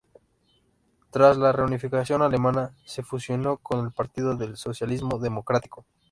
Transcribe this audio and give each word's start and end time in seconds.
Tras 1.11 1.37
la 1.37 1.51
reunificación 1.51 2.23
alemana, 2.23 2.73
se 2.85 3.03
fusionó 3.03 3.57
con 3.57 3.85
el 3.85 3.91
Partido 3.91 4.35
del 4.35 4.57
Socialismo 4.57 5.19
Democrático. 5.19 5.85